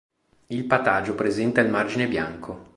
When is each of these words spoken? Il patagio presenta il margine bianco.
Il 0.47 0.63
patagio 0.65 1.13
presenta 1.13 1.61
il 1.61 1.69
margine 1.69 2.07
bianco. 2.07 2.65